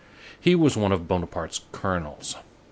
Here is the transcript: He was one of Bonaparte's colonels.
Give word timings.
He 0.39 0.55
was 0.55 0.75
one 0.75 0.91
of 0.91 1.07
Bonaparte's 1.07 1.61
colonels. 1.71 2.35